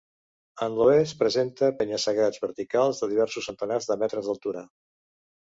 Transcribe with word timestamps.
En 0.67 0.77
l'oest 0.77 1.17
presenta 1.19 1.69
penya-segats 1.81 2.41
verticals 2.47 3.03
de 3.05 3.11
diversos 3.13 3.51
centenars 3.51 3.93
de 3.93 4.01
metres 4.07 4.33
d'altura. 4.33 4.67